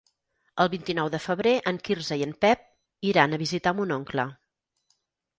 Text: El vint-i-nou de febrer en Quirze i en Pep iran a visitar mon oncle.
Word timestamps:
El 0.63 0.69
vint-i-nou 0.73 1.09
de 1.15 1.17
febrer 1.25 1.51
en 1.71 1.77
Quirze 1.87 2.17
i 2.21 2.23
en 2.27 2.33
Pep 2.45 2.63
iran 3.09 3.35
a 3.37 3.39
visitar 3.43 3.75
mon 3.81 3.93
oncle. 3.97 4.25